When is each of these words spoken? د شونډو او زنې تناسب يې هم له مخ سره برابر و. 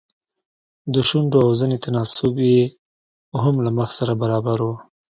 د 0.93 0.95
شونډو 1.09 1.37
او 1.45 1.49
زنې 1.59 1.77
تناسب 1.85 2.33
يې 2.51 2.61
هم 3.43 3.55
له 3.65 3.71
مخ 3.77 3.89
سره 3.99 4.13
برابر 4.21 4.57
و. 4.61 4.69